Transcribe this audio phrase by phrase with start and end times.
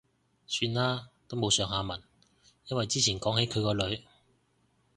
[0.47, 2.01] 算喇，都冇下文。
[2.65, 4.03] 因為之前講起佢個女